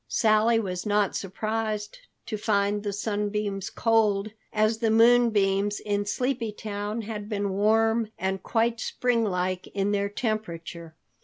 [0.09, 7.03] Sally was not surprised to find the sunbeams cold, as the moonbeams in Sleepy Town
[7.03, 10.95] had been warm and quite springlike in their temperature.